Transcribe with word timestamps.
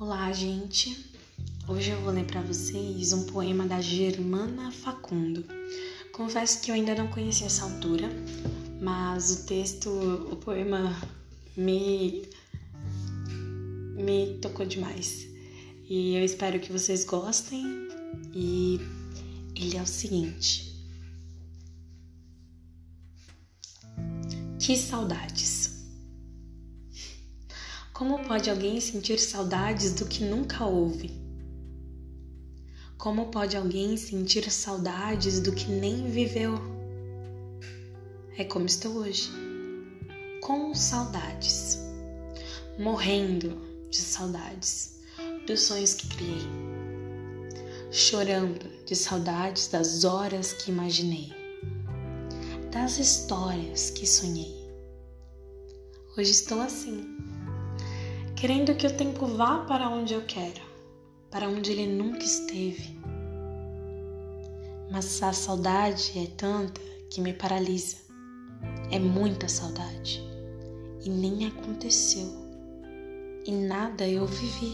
Olá, 0.00 0.32
gente. 0.32 1.12
Hoje 1.68 1.90
eu 1.90 2.00
vou 2.00 2.10
ler 2.10 2.24
para 2.24 2.40
vocês 2.40 3.12
um 3.12 3.26
poema 3.26 3.66
da 3.66 3.82
Germana 3.82 4.72
Facundo. 4.72 5.44
Confesso 6.10 6.62
que 6.62 6.70
eu 6.70 6.74
ainda 6.74 6.94
não 6.94 7.06
conhecia 7.08 7.46
essa 7.46 7.64
autora, 7.64 8.08
mas 8.80 9.30
o 9.30 9.46
texto, 9.46 9.90
o 9.90 10.36
poema 10.36 10.98
me 11.54 12.26
me 13.94 14.38
tocou 14.40 14.64
demais. 14.64 15.28
E 15.86 16.16
eu 16.16 16.24
espero 16.24 16.58
que 16.58 16.72
vocês 16.72 17.04
gostem. 17.04 17.62
E 18.32 18.80
ele 19.54 19.76
é 19.76 19.82
o 19.82 19.86
seguinte: 19.86 20.82
Que 24.58 24.78
saudades. 24.78 25.59
Como 28.00 28.18
pode 28.20 28.48
alguém 28.48 28.80
sentir 28.80 29.18
saudades 29.18 29.92
do 29.92 30.06
que 30.06 30.24
nunca 30.24 30.64
houve? 30.64 31.10
Como 32.96 33.26
pode 33.26 33.58
alguém 33.58 33.94
sentir 33.98 34.50
saudades 34.50 35.38
do 35.38 35.52
que 35.52 35.70
nem 35.70 36.10
viveu? 36.10 36.54
É 38.38 38.44
como 38.44 38.64
estou 38.64 38.94
hoje, 38.94 39.30
com 40.40 40.74
saudades, 40.74 41.78
morrendo 42.78 43.60
de 43.90 43.98
saudades 43.98 44.98
dos 45.46 45.60
sonhos 45.60 45.92
que 45.92 46.08
criei, 46.08 46.48
chorando 47.90 48.66
de 48.86 48.96
saudades 48.96 49.68
das 49.68 50.04
horas 50.04 50.54
que 50.54 50.70
imaginei, 50.70 51.34
das 52.72 52.98
histórias 52.98 53.90
que 53.90 54.06
sonhei. 54.06 54.58
Hoje 56.16 56.30
estou 56.30 56.62
assim 56.62 57.19
querendo 58.40 58.74
que 58.74 58.86
o 58.86 58.96
tempo 58.96 59.26
vá 59.26 59.58
para 59.66 59.90
onde 59.90 60.14
eu 60.14 60.22
quero, 60.22 60.62
para 61.30 61.46
onde 61.46 61.72
ele 61.72 61.86
nunca 61.86 62.24
esteve. 62.24 62.98
Mas 64.90 65.22
a 65.22 65.30
saudade 65.34 66.12
é 66.16 66.26
tanta 66.38 66.80
que 67.10 67.20
me 67.20 67.34
paralisa. 67.34 67.98
É 68.90 68.98
muita 68.98 69.46
saudade. 69.46 70.22
E 71.04 71.10
nem 71.10 71.48
aconteceu. 71.48 72.26
E 73.44 73.52
nada 73.52 74.08
eu 74.08 74.24
vivi. 74.24 74.72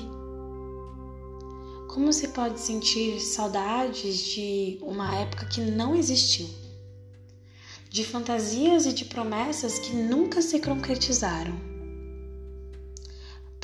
Como 1.93 2.13
se 2.13 2.29
pode 2.29 2.61
sentir 2.61 3.19
saudades 3.19 4.17
de 4.27 4.79
uma 4.81 5.13
época 5.17 5.45
que 5.47 5.61
não 5.61 5.97
existiu? 5.97 6.49
De 7.91 8.05
fantasias 8.05 8.87
e 8.87 8.93
de 8.93 9.07
promessas 9.07 9.81
que 9.81 9.93
nunca 9.93 10.41
se 10.41 10.61
concretizaram 10.61 11.76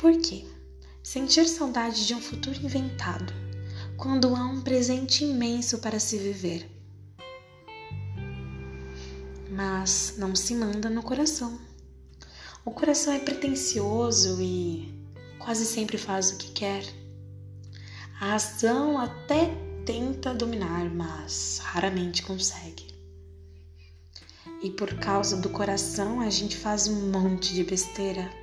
por 0.03 0.19
quê? 0.19 0.43
Sentir 1.01 1.47
saudade 1.47 2.05
de 2.05 2.13
um 2.13 2.19
futuro 2.19 2.57
inventado, 2.61 3.33
quando 3.95 4.35
há 4.35 4.43
um 4.43 4.59
presente 4.59 5.23
imenso 5.23 5.77
para 5.77 5.97
se 5.97 6.17
viver. 6.17 6.69
Mas 9.49 10.15
não 10.17 10.35
se 10.35 10.55
manda 10.55 10.89
no 10.89 11.01
coração. 11.01 11.57
O 12.65 12.71
coração 12.71 13.13
é 13.13 13.19
pretensioso 13.19 14.41
e 14.41 14.93
quase 15.39 15.65
sempre 15.65 15.97
faz 15.97 16.31
o 16.31 16.37
que 16.37 16.51
quer. 16.51 16.83
A 18.19 18.31
razão 18.31 18.99
até 18.99 19.55
tenta 19.85 20.33
dominar, 20.33 20.93
mas 20.93 21.61
raramente 21.63 22.23
consegue. 22.23 22.87
E 24.61 24.69
por 24.69 24.95
causa 24.95 25.37
do 25.37 25.49
coração 25.49 26.19
a 26.19 26.29
gente 26.29 26.57
faz 26.57 26.89
um 26.89 27.09
monte 27.09 27.53
de 27.53 27.63
besteira 27.63 28.42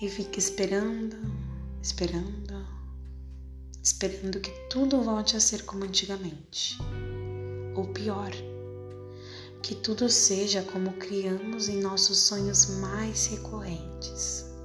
e 0.00 0.08
fica 0.08 0.38
esperando, 0.38 1.16
esperando, 1.82 2.66
esperando 3.82 4.40
que 4.40 4.50
tudo 4.68 5.02
volte 5.02 5.36
a 5.36 5.40
ser 5.40 5.64
como 5.64 5.84
antigamente. 5.84 6.78
Ou 7.74 7.86
pior, 7.88 8.30
que 9.62 9.74
tudo 9.74 10.08
seja 10.08 10.62
como 10.62 10.92
criamos 10.94 11.68
em 11.68 11.80
nossos 11.80 12.18
sonhos 12.18 12.66
mais 12.78 13.26
recorrentes. 13.26 14.55